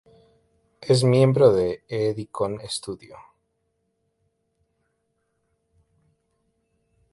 Es 0.81 1.03
miembro 1.03 1.53
de 1.53 1.83
"The 1.87 2.09
Endicott 2.09 2.59
Studio". 2.67 3.17